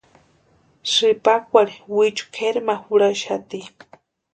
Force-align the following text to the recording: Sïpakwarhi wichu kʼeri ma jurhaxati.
Sïpakwarhi 0.91 1.79
wichu 1.95 2.25
kʼeri 2.35 2.61
ma 2.67 2.75
jurhaxati. 2.85 3.59